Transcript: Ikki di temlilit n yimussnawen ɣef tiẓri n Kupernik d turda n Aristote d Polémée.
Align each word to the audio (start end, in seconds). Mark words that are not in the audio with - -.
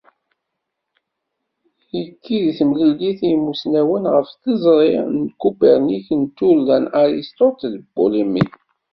Ikki 2.01 2.35
di 2.43 2.51
temlilit 2.57 3.19
n 3.25 3.29
yimussnawen 3.31 4.05
ɣef 4.13 4.27
tiẓri 4.41 4.93
n 5.17 5.17
Kupernik 5.41 6.07
d 6.21 6.23
turda 6.37 6.77
n 6.83 6.91
Aristote 7.01 7.67
d 7.75 7.77
Polémée. 7.95 8.49